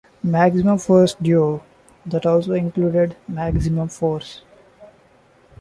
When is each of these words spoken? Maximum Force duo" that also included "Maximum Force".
Maximum 0.23 0.79
Force 0.79 1.13
duo" 1.21 1.61
that 2.07 2.25
also 2.25 2.53
included 2.53 3.15
"Maximum 3.27 3.87
Force". 3.87 4.41